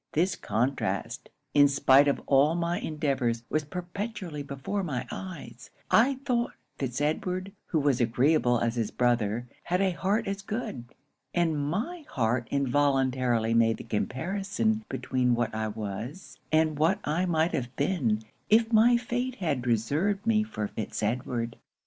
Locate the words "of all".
2.07-2.55